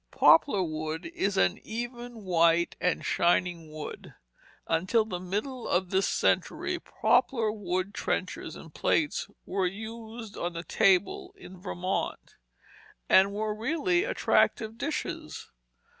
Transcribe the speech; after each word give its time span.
Poplar 0.09 0.63
wood 0.63 1.05
is 1.13 1.37
an 1.37 1.59
even, 1.63 2.23
white, 2.25 2.75
and 2.81 3.05
shining 3.05 3.71
wood. 3.71 4.15
Until 4.65 5.05
the 5.05 5.19
middle 5.19 5.67
of 5.67 5.91
this 5.91 6.07
century 6.07 6.79
poplar 6.79 7.51
wood 7.51 7.93
trenchers 7.93 8.55
and 8.55 8.73
plates 8.73 9.27
were 9.45 9.67
used 9.67 10.35
on 10.35 10.53
the 10.53 10.63
table 10.63 11.35
in 11.37 11.61
Vermont, 11.61 12.35
and 13.09 13.31
were 13.31 13.53
really 13.53 14.03
attractive 14.03 14.75
dishes. 14.75 15.51